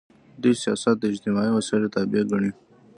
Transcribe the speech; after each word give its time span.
دوی 0.41 0.53
سیاست 0.63 0.95
د 0.99 1.03
اجتماعي 1.11 1.51
مسایلو 1.57 1.93
تابع 1.95 2.23
ګڼي. 2.31 2.51